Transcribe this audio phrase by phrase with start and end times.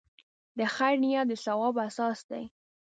[0.57, 2.43] د خیر نیت د ثواب اساس دی.